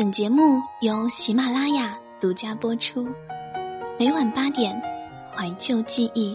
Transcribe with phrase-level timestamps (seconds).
[0.00, 3.06] 本节目由喜马拉雅独家播出，
[3.98, 4.74] 每晚八点，
[5.30, 6.34] 怀旧记忆，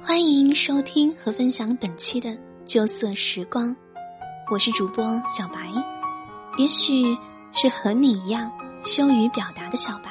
[0.00, 2.34] 欢迎收听和分享本期的
[2.64, 3.76] 旧色时光。
[4.50, 5.70] 我是主播小白，
[6.56, 7.14] 也许
[7.52, 8.50] 是和你一样
[8.82, 10.10] 羞于表达的小白。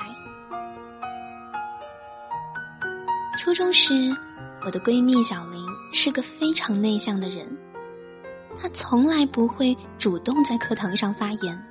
[3.39, 4.15] 初中时，
[4.63, 5.59] 我的闺蜜小林
[5.91, 7.47] 是个非常内向的人，
[8.61, 11.65] 她从来不会主动在课堂上发言。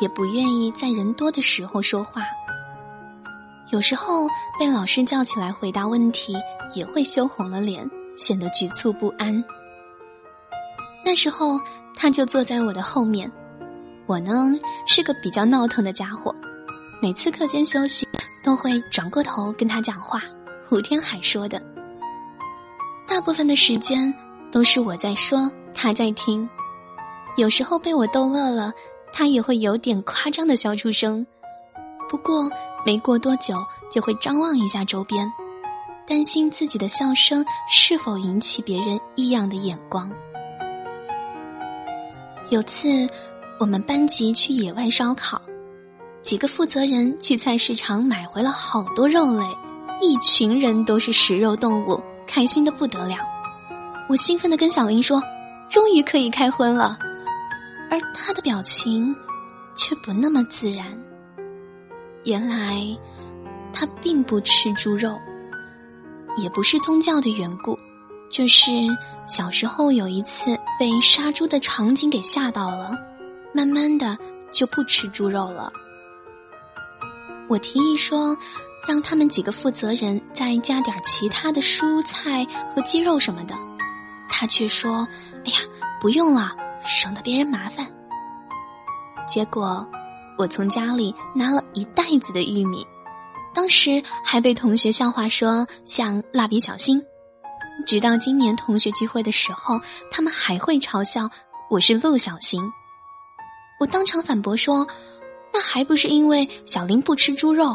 [0.00, 2.22] 也不愿意在人多的时候说话，
[3.70, 4.28] 有时候
[4.58, 6.36] 被老师叫起来回答问题，
[6.74, 7.88] 也会羞红了脸，
[8.18, 9.42] 显得局促不安。
[11.04, 11.58] 那时候
[11.94, 13.30] 他就坐在我的后面，
[14.06, 14.52] 我呢
[14.86, 16.34] 是个比较闹腾的家伙，
[17.00, 18.06] 每次课间休息
[18.44, 20.20] 都会转过头跟他讲话，
[20.68, 21.62] 胡天海说的。
[23.08, 24.12] 大部分的时间
[24.52, 26.46] 都是我在说，他在听，
[27.36, 28.72] 有时候被我逗乐了。
[29.18, 31.26] 他也会有点夸张的笑出声，
[32.06, 32.50] 不过
[32.84, 33.56] 没过多久
[33.90, 35.26] 就会张望一下周边，
[36.06, 40.12] 担心自己的笑声是否引起别人异样的眼光。
[42.50, 43.08] 有次
[43.58, 45.40] 我们班级去野外烧烤，
[46.22, 49.44] 几个负责人去菜市场买回了好多肉类，
[50.02, 53.16] 一群人都是食肉动物，开心的不得了。
[54.10, 55.22] 我兴奋的跟小林说
[55.70, 56.98] ：“终于可以开荤了。”
[57.90, 59.14] 而他的表情
[59.74, 60.86] 却不那么自然。
[62.24, 62.82] 原来
[63.72, 65.16] 他并不吃猪肉，
[66.36, 67.78] 也不是宗教的缘故，
[68.30, 68.72] 就是
[69.28, 72.96] 小时候有一次被杀猪的场景给吓到了，
[73.54, 74.18] 慢慢的
[74.50, 75.72] 就不吃猪肉了。
[77.48, 78.36] 我提议说，
[78.88, 83.54] 让他们几个负责人再加点其他的蔬菜和鸡肉什么的，
[84.28, 85.06] 他却说
[85.46, 85.58] ：“哎呀，
[86.00, 87.86] 不用了。”省得别人麻烦。
[89.28, 89.84] 结果，
[90.38, 92.86] 我从家里拿了一袋子的玉米，
[93.52, 97.02] 当时还被同学笑话说像蜡笔小新。
[97.84, 99.80] 直到今年同学聚会的时候，
[100.10, 101.28] 他们还会嘲笑
[101.68, 102.62] 我是陆小新。
[103.80, 104.86] 我当场反驳说
[105.52, 107.74] ：“那还不是因为小林不吃猪肉？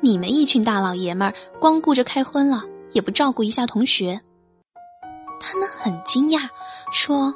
[0.00, 2.62] 你们一群大老爷们儿，光顾着开荤了，
[2.92, 4.20] 也不照顾一下同学。”
[5.40, 6.48] 他们很惊讶，
[6.92, 7.32] 说。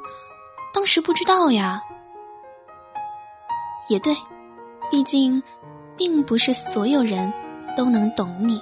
[0.73, 1.81] 当时不知道呀，
[3.89, 4.15] 也对，
[4.89, 5.41] 毕竟，
[5.95, 7.31] 并不是所有人
[7.77, 8.59] 都能懂你，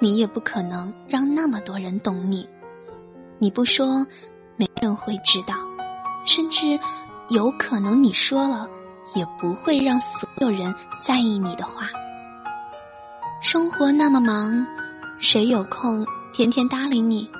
[0.00, 2.46] 你也不可能让那么多人懂你。
[3.38, 4.04] 你不说，
[4.56, 5.54] 没人会知道，
[6.26, 6.78] 甚至
[7.28, 8.68] 有可能你说了，
[9.14, 11.88] 也不会让所有人在意你的话。
[13.40, 14.66] 生活那么忙，
[15.18, 17.30] 谁有空天天搭理你？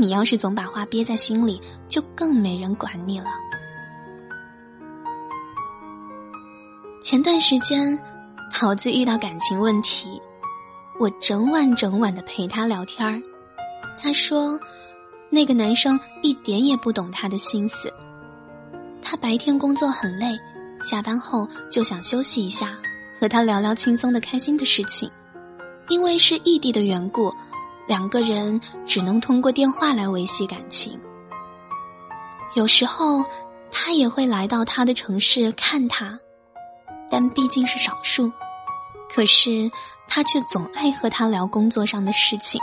[0.00, 3.26] 你要是总把话憋在心里，就更没人管你了。
[7.02, 7.98] 前段时间，
[8.50, 10.18] 桃子遇到感情问题，
[10.98, 13.20] 我整晚整晚的陪她聊天儿。
[14.00, 14.58] 她说，
[15.28, 17.92] 那个男生一点也不懂她的心思。
[19.02, 20.26] 他白天工作很累，
[20.82, 22.78] 下班后就想休息一下，
[23.20, 25.10] 和他聊聊轻松的、开心的事情。
[25.90, 27.30] 因为是异地的缘故。
[27.90, 30.96] 两个人只能通过电话来维系感情。
[32.54, 33.24] 有时候
[33.72, 36.16] 他也会来到他的城市看他，
[37.10, 38.30] 但毕竟是少数。
[39.12, 39.68] 可是
[40.06, 42.60] 他却总爱和他聊工作上的事情，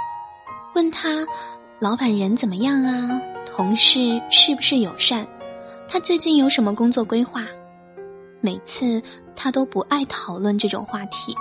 [0.73, 1.27] 问他
[1.77, 3.21] 老板人怎么样啊，
[3.53, 5.27] 同事是不是友善，
[5.89, 7.43] 他最近有什么工作规划。
[8.39, 9.03] 每次
[9.35, 11.35] 他都不爱讨论这种话题，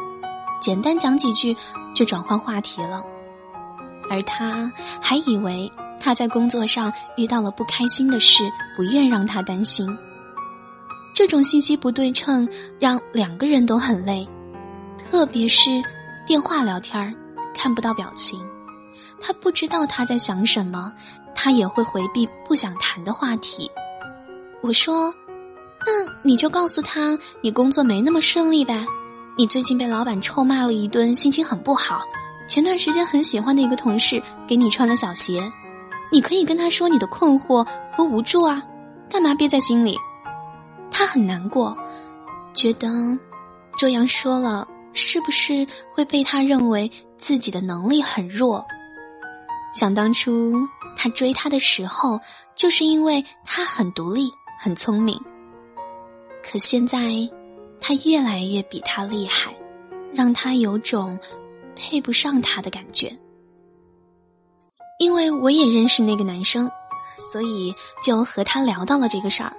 [0.61, 1.57] 简单讲几句
[1.95, 3.05] 就转换话题了。
[4.09, 8.45] 而他还以为他在工作上遇到了不开心的事，
[8.77, 9.87] 不愿让他担心。
[11.15, 14.29] 这种信息不对称让两个人都很累，
[14.99, 15.71] 特别是
[16.27, 17.15] 电话聊天
[17.55, 18.39] 看不到表情，
[19.19, 20.93] 他不知道他在想什么，
[21.35, 23.71] 他也会回避不想谈的话题。
[24.63, 25.13] 我说
[25.87, 28.85] ：“那你就告诉他你工作没那么顺利呗，
[29.39, 32.01] 你最近被老板臭骂了一顿，心情很不好。”
[32.49, 35.43] 前段时间很喜欢的一个同事给你穿了小鞋，
[36.11, 38.63] 你可以跟他说你的困惑和无助啊，
[39.11, 39.99] 干嘛憋在心里？
[40.91, 41.77] 他很难过，
[42.55, 42.89] 觉得
[43.77, 48.65] 这样说了是不是会被他认为自己的能力很弱？
[49.75, 50.55] 想当初
[50.97, 52.19] 他追他的时候，
[52.55, 55.21] 就是因为他很独立、很聪明。
[56.43, 56.99] 可现在
[57.81, 59.53] 他越来越比他厉害，
[60.15, 61.19] 让他有种。
[61.77, 63.15] 配不上他的感觉，
[64.99, 66.69] 因为我也认识那个男生，
[67.31, 69.53] 所以就和他聊到了这个事儿。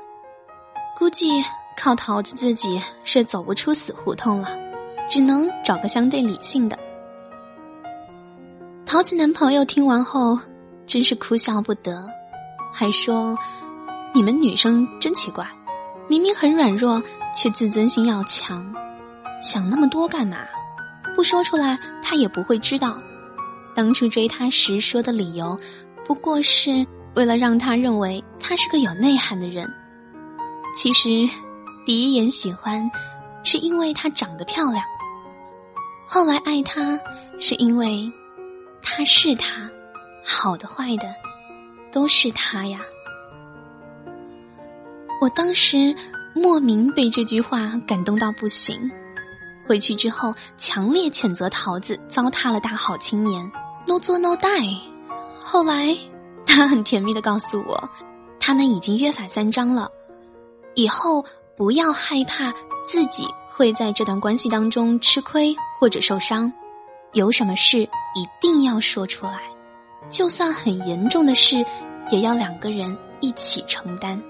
[0.98, 1.30] 估计
[1.78, 4.50] 靠桃子自己是走不出死胡同了，
[5.08, 6.78] 只能找个相对理性的。
[8.86, 10.40] 桃子男朋友听完后，
[10.88, 12.10] 真是哭笑不得，
[12.74, 13.38] 还说
[14.12, 15.48] ：“你们女生真奇怪，
[16.08, 17.02] 明明很软弱，
[17.36, 18.74] 却自尊心要强，
[19.44, 20.38] 想那么多干嘛？
[21.18, 23.02] 不说出来，他也不会知道。
[23.76, 25.60] 当初追他时说的理由，
[26.06, 26.86] 不过是
[27.16, 29.68] 为了让他认为他是个有内涵的人。
[30.74, 31.28] 其实。”
[31.88, 32.92] 第一眼喜欢，
[33.46, 34.84] 是因为她长得漂亮；
[36.06, 37.00] 后来爱她，
[37.40, 38.12] 是因为
[38.84, 39.70] 他是她，
[40.22, 41.16] 好的坏的，
[41.90, 42.82] 都是他呀。
[45.22, 45.96] 我当时
[46.36, 48.78] 莫名被这句话感动到不行，
[49.68, 53.52] 回去之后强烈谴责桃子糟蹋了大好青年
[53.86, 54.80] ，no 做 no die。
[55.44, 55.96] 后来
[56.46, 57.90] 他很甜蜜的告诉我，
[58.40, 59.92] 他们已经约法三章了，
[60.74, 61.26] 以后。
[61.58, 62.54] 不要害怕
[62.86, 66.54] 自己会在这段关系当中吃亏或者受伤，
[67.14, 69.40] 有什么事一定要说出来，
[70.08, 71.66] 就算很严重的事，
[72.12, 74.22] 也要两个人一起承担。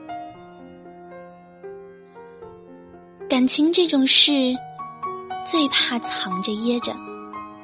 [3.30, 4.56] 感情这种事，
[5.50, 6.94] 最怕藏着掖着，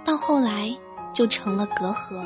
[0.06, 0.74] 到后来
[1.13, 2.25] 就成了隔阂。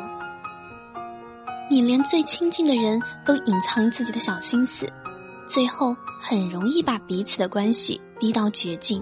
[1.70, 4.88] 你连最亲近的人都隐藏自己的小心思，
[5.48, 5.96] 最后。
[6.20, 9.02] 很容易把彼此的关系逼到绝境。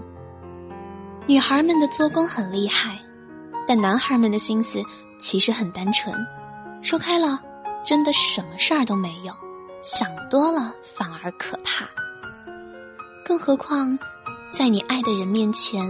[1.26, 3.00] 女孩们的做工很厉害，
[3.66, 4.82] 但男孩们的心思
[5.18, 6.14] 其实很单纯。
[6.82, 7.40] 说开了，
[7.84, 9.32] 真的什么事儿都没有；
[9.82, 11.88] 想多了，反而可怕。
[13.24, 13.98] 更何况，
[14.50, 15.82] 在你爱的人面前，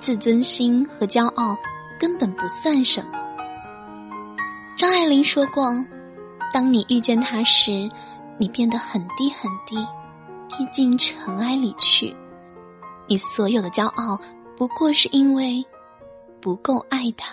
[0.00, 1.56] 自尊心和骄傲
[1.98, 3.12] 根本不算什么。
[4.76, 5.72] 张爱玲说过
[6.52, 7.88] ：“当你遇见他时，
[8.38, 9.76] 你变得很低很低。”
[10.58, 12.12] 滴进尘埃里去，
[13.06, 14.18] 你所有的骄傲，
[14.56, 15.64] 不过是因为
[16.40, 17.32] 不够爱他。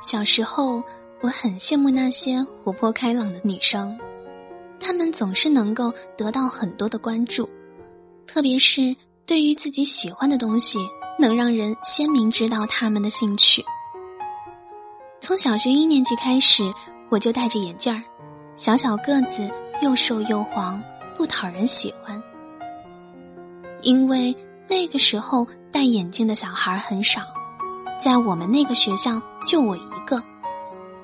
[0.00, 0.80] 小时候，
[1.22, 3.98] 我很羡慕那些活泼开朗的女生，
[4.80, 7.48] 他们总是能够得到很多的关注，
[8.26, 8.96] 特别是
[9.26, 10.78] 对于自己喜欢的东西，
[11.18, 13.62] 能让人鲜明知道他们的兴趣。
[15.20, 16.68] 从小学一年级开始，
[17.10, 18.02] 我就戴着眼镜儿，
[18.56, 19.48] 小小个子，
[19.82, 20.82] 又瘦又黄，
[21.16, 22.20] 不讨人喜欢。
[23.82, 24.34] 因为
[24.66, 27.22] 那个时候戴眼镜的小孩很少，
[28.02, 30.22] 在我们那个学校就我一个，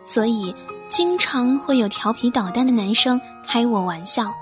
[0.02, 0.55] 所以
[0.96, 4.32] 经常会有调皮捣蛋的男生开我玩笑。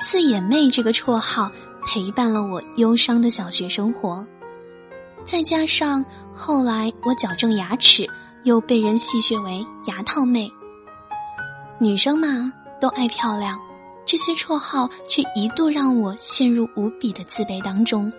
[0.00, 1.52] 四眼妹这个绰号
[1.86, 4.26] 陪伴了我忧伤的小学生活，
[5.26, 8.08] 再加上后来我矫正牙齿。
[8.44, 10.50] 又被人戏谑为牙套妹。
[11.78, 12.50] 女生嘛，
[12.80, 13.60] 都爱漂亮，
[14.06, 18.10] 这些绰号却一度让我陷入无比的自卑当中，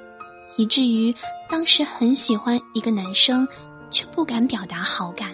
[0.55, 1.11] 以至于
[1.49, 3.47] 当时很喜欢一个男生，
[3.89, 5.31] 却不敢表达好感。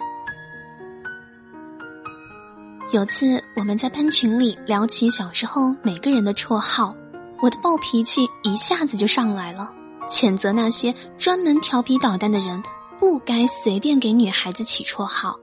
[2.96, 6.96] 有次我们在班群里聊起小时候每个人的绰号，
[7.42, 9.70] 我的暴脾气一下子就上来了，
[10.08, 12.64] 谴责那些专门调皮捣蛋的人。
[12.98, 15.38] 不该随便给女孩子起绰号，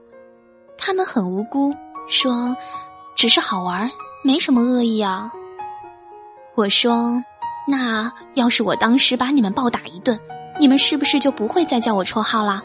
[0.79, 1.71] 他们很无辜，
[2.07, 2.57] 说
[3.13, 3.87] 只是好玩，
[4.23, 5.31] 没什么恶意啊。
[6.55, 7.23] 我说，
[7.67, 10.19] 那要是我当时把你们暴打一顿，
[10.59, 12.63] 你们是不是就不会再叫我绰号啦？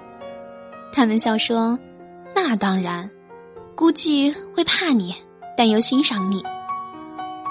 [0.95, 1.79] 他们笑说，
[2.35, 3.11] 那当然，
[3.79, 5.15] 估计会怕你，
[5.57, 6.43] 但又欣赏你。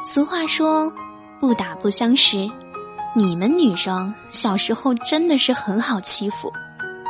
[0.04, 0.92] 俗话说，
[1.40, 2.46] 不打不相识，
[3.16, 6.52] 你们女生小时候真的是很好欺负。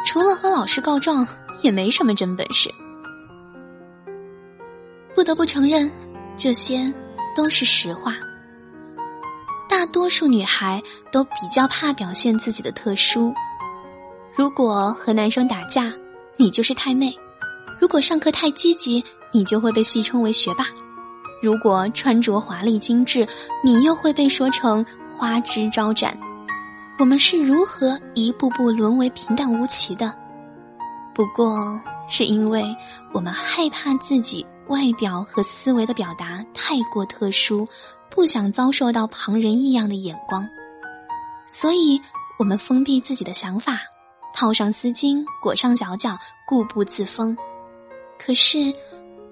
[0.05, 1.27] 除了和老师告状，
[1.63, 2.71] 也没什么真本事。
[5.15, 5.91] 不得不承认，
[6.37, 6.93] 这些
[7.35, 8.13] 都是实话。
[9.67, 10.79] 大多数女孩
[11.11, 13.33] 都比较怕表现自己的特殊。
[14.35, 15.91] 如果和男生打架，
[16.35, 17.09] 你就是太妹；
[17.79, 20.65] 如果上课太积极，你就会被戏称为学霸；
[21.41, 23.27] 如果穿着华丽精致，
[23.63, 26.17] 你又会被说成花枝招展。
[26.99, 30.13] 我们是如何一步步沦为平淡无奇的？
[31.13, 32.63] 不过是因为
[33.13, 37.67] 我们害怕自己外表和思维的表达太过特殊，
[38.09, 40.47] 不想遭受到旁人异样的眼光，
[41.47, 42.01] 所以
[42.39, 43.79] 我们封闭自己的想法，
[44.33, 46.17] 套上丝巾，裹上脚脚，
[46.47, 47.37] 固步自封。
[48.19, 48.73] 可是，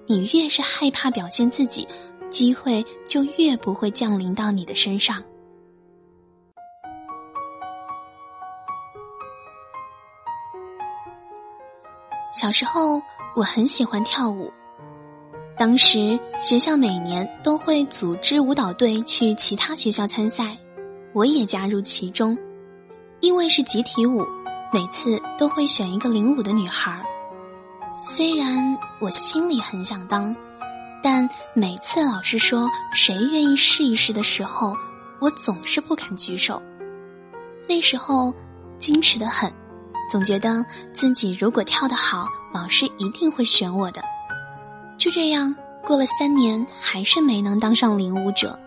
[0.06, 1.86] 你越是害怕表现自己，
[2.30, 5.22] 机会就越不会降临到你的身上。
[12.32, 13.00] 小时候，
[13.34, 14.52] 我很喜欢跳舞。
[15.58, 20.56] 当时学校每年都会组织舞蹈队去其他学校参赛，
[21.14, 22.36] 我也加入其中。
[23.20, 24.22] 因为是集体舞，
[24.70, 27.15] 每次都会选一个领舞的女孩儿。
[28.04, 30.34] 虽然我心里很想当，
[31.02, 34.74] 但每次老师说谁愿意试一试的时候，
[35.18, 36.60] 我总是不敢举手。
[37.66, 38.32] 那时候
[38.78, 39.50] 矜持的很，
[40.10, 44.02] 总觉得自己如果跳得好，老师一定会选我的。
[44.98, 48.58] 就这样过了三年，还是没能当上领舞者。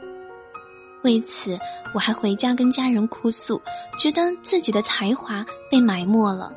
[1.04, 1.58] 为此，
[1.94, 3.62] 我还回家跟家人哭诉，
[3.98, 6.52] 觉得自己的才华被埋没了。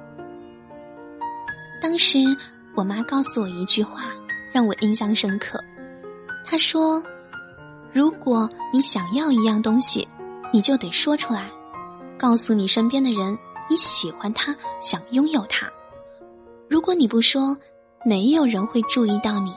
[1.80, 2.18] 当时，
[2.74, 4.04] 我妈告诉我一句话，
[4.52, 5.62] 让我印象深刻。
[6.44, 7.02] 她说
[7.92, 10.06] ：“如果你想要一样东西，
[10.52, 11.50] 你就得说出来，
[12.18, 13.38] 告诉你身边的人
[13.68, 15.70] 你喜欢它，想拥有它。
[16.68, 17.56] 如果你不说，
[18.04, 19.54] 没有人会注意到你。”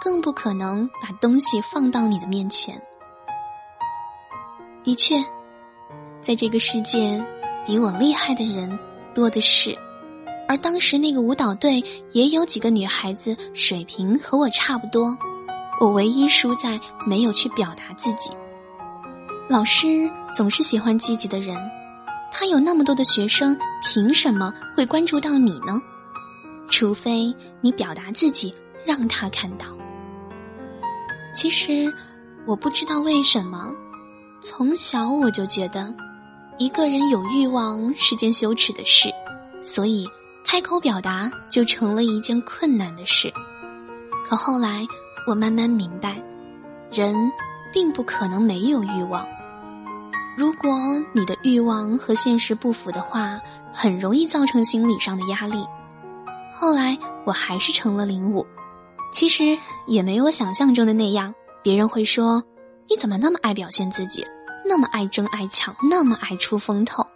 [0.00, 2.80] 更不可能把东西放到你的面前。
[4.84, 5.16] 的确，
[6.22, 7.20] 在这个世界，
[7.66, 8.78] 比我厉害的人
[9.12, 9.76] 多的是，
[10.48, 15.16] 而当时那个舞蹈队也有几个女孩子水平和我差不多，
[15.78, 18.30] 我唯一输在没有去表达自己。
[19.48, 21.56] 老师总是喜欢积极的人，
[22.32, 25.80] 他有那么多的学生，凭什么会关注到你呢？
[26.70, 28.54] 除非你表达自己，
[28.86, 29.66] 让他看到。
[31.34, 31.92] 其实，
[32.46, 33.70] 我不知道为什么，
[34.40, 35.94] 从小我就觉得，
[36.58, 39.08] 一个人有欲望是件羞耻的事，
[39.62, 40.06] 所以
[40.50, 43.30] 开口表达就成了一件困难的事。
[44.26, 44.82] 可后来，
[45.26, 46.16] 我慢慢明白，
[46.90, 47.14] 人
[47.70, 49.28] 并不可能没有欲望。
[50.38, 50.70] 如果
[51.12, 53.38] 你的欲望和现实不符的话，
[53.74, 55.62] 很容易造成心理上的压力。
[56.50, 58.46] 后来，我还是成了领舞。
[59.12, 62.42] 其实也没我想象中的那样，别人会说
[62.88, 64.26] ：“你怎么那么爱表现自己，
[64.64, 67.06] 那么爱争爱抢，那么爱出风头？”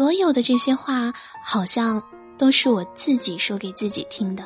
[0.00, 1.12] 所有的这些话，
[1.44, 2.02] 好像
[2.38, 4.42] 都是我自己说给自己听的，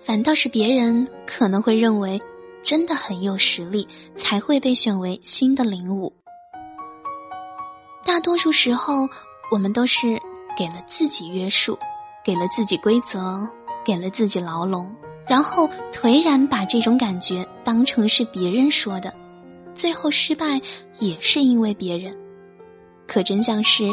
[0.00, 2.20] 反倒是别人可能会认为，
[2.60, 6.12] 真的很有实力才会被选为新的领舞。
[8.04, 9.08] 大多数时候，
[9.52, 10.20] 我们都是
[10.58, 11.78] 给了自己约束，
[12.24, 13.48] 给了自己规则，
[13.84, 14.92] 给了自己牢笼。
[15.24, 19.14] 然后颓然把这种感觉当成是别人说的，
[19.72, 20.60] 最后失败
[20.98, 22.12] 也是因为别人。
[23.06, 23.88] 可真相是，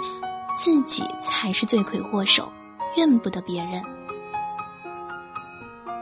[0.59, 2.51] 自己才是罪魁祸首，
[2.97, 3.81] 怨不得别人。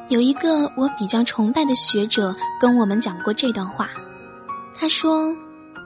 [0.07, 3.89] 有一个我比较崇拜的学者跟我们讲过这段话，
[4.73, 5.35] 他说，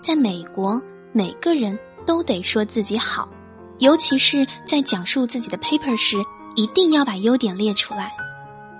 [0.03, 0.79] 在美国，
[1.11, 3.27] 每个人都得说自己好，
[3.79, 6.17] 尤其是在讲述自己的 paper 时，
[6.55, 8.13] 一定要把优点列出来，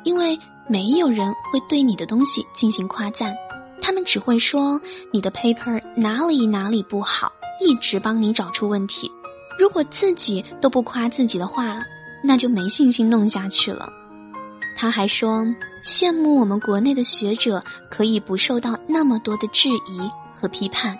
[0.03, 0.39] 因为。
[0.71, 3.35] 没有人会对你的东西进行夸赞，
[3.81, 4.79] 他们只会说
[5.11, 9.11] 你的 paper 哪里哪里不好，一直帮你找出问题。
[9.59, 11.85] 如果自己都不夸自己的话，
[12.23, 13.91] 那就没信心弄下去了。
[14.77, 15.45] 他还说
[15.83, 17.61] 羡慕我们国内的学者
[17.91, 20.97] 可以不受到那么多的质疑和批判。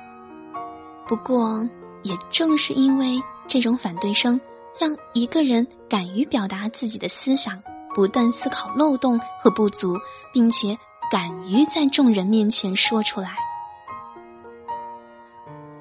[1.07, 1.65] 不过，
[2.03, 4.39] 也正是因为这种反对声，
[4.77, 7.57] 让一个人敢于表达自己的思想。
[7.95, 9.97] 不断思考漏洞和不足，
[10.31, 10.77] 并且
[11.11, 13.35] 敢于在众人面前说出来。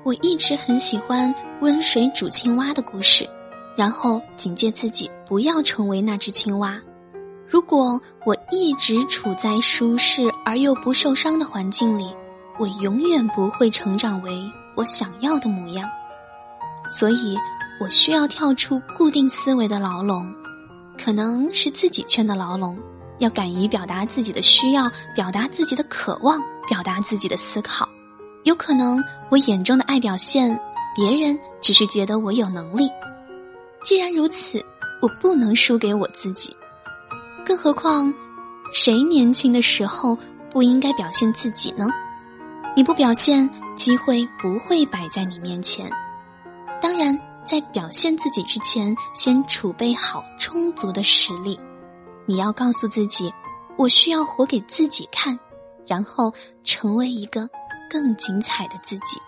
[0.04, 3.28] 我一直很喜欢温水煮青蛙的故事，
[3.76, 6.80] 然后警戒自己不要成为那只青蛙。
[7.46, 12.14] 如果我一直处在舒适而又不受伤的环境里，
[12.58, 14.40] 我永远不会成长为
[14.76, 15.88] 我想要的模样。
[16.88, 17.36] 所以，
[17.80, 20.34] 我需要跳出固定思维的牢笼。
[20.96, 22.76] 可能是自己圈的牢笼，
[23.18, 27.88] 要敢于表达自己的需要，表达自己的渴望，表达自己的思考。
[28.44, 30.58] 有可能我眼中的爱表现，
[30.94, 32.88] 别人只是觉得我有能力。
[33.84, 34.64] 既然如此，
[35.00, 36.56] 我不能输给我自己。
[37.44, 38.12] 更何况，
[38.72, 40.16] 谁年轻的时候
[40.50, 41.86] 不应该表现自己呢？
[42.76, 45.90] 你不表现，机会不会摆在你面前。
[46.80, 47.18] 当然。
[47.48, 51.58] 在表现自己之前，先储备好充足的实力。
[52.26, 53.32] 你要告诉自己，
[53.78, 55.38] 我需要活给自己看，
[55.86, 56.30] 然后
[56.62, 57.48] 成为一个
[57.90, 59.20] 更精彩的自己。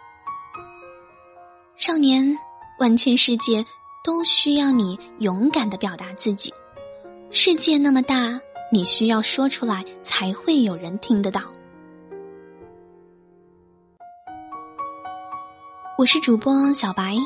[1.76, 2.36] 少年，
[2.78, 3.64] 万千世界
[4.04, 6.52] 都需要你勇敢的表达自己。
[7.30, 8.38] 世界那么大，
[8.72, 11.42] 你需要说出来，才会有人听得到。
[15.96, 17.16] 我是主播小白。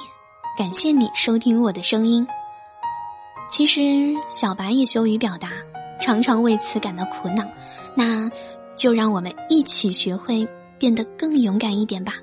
[0.56, 2.24] 感谢你收听我的声音。
[3.50, 3.80] 其实
[4.28, 5.48] 小白也羞于表达，
[6.00, 7.44] 常常为此感到苦恼。
[7.96, 8.30] 那
[8.76, 10.46] 就让我们一起学会
[10.78, 12.14] 变得更勇敢一点吧。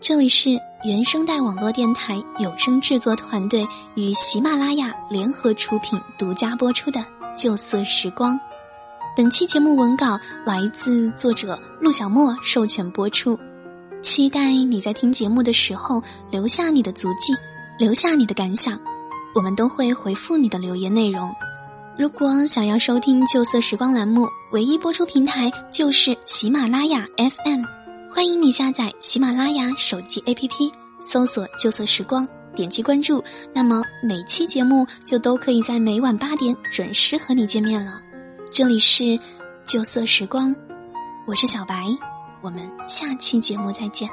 [0.00, 0.50] 这里是
[0.84, 7.00] 原声带网络电台有声制作团队与喜马拉雅联合出品、独家播出的
[7.36, 8.34] 《旧色时光》。
[9.16, 13.36] 本期节目文稿来自作者陆小莫授权播出。
[14.00, 17.34] 期待你在听节目的时候留下你的足迹，
[17.76, 18.78] 留下你的感想，
[19.34, 21.28] 我们都会回复你的留言内容。
[21.98, 27.62] 如果想要收听《旧色时光》栏目，唯一播出平台就是喜马拉雅 FM。
[28.10, 32.26] 欢迎你下载喜马拉雅手机 APP，搜索“旧色时光”，
[32.56, 38.00] 点击关注，那么每期节目就都可以在每晚八点准时和你见面了。
[38.50, 39.18] 这里是
[39.66, 40.54] “旧色时光”，
[41.28, 41.84] 我是小白，
[42.40, 44.08] 我们下期节目再见。